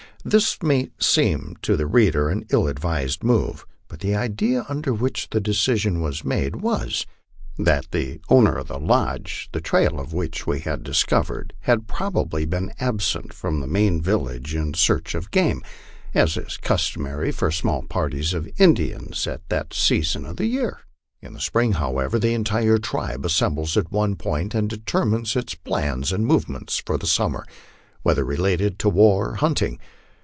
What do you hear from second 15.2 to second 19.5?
game, as is customary for small parties of Indians at